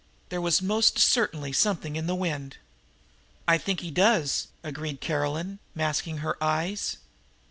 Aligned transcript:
There 0.29 0.41
was 0.41 0.63
most 0.63 0.97
certainly 0.97 1.53
something 1.53 1.95
in 1.95 2.07
the 2.07 2.15
wind. 2.15 2.57
"I 3.47 3.59
think 3.59 3.81
he 3.81 3.91
does," 3.91 4.47
agreed 4.63 4.99
Caroline, 4.99 5.59
masking 5.75 6.17
her 6.25 6.43
eyes. 6.43 6.97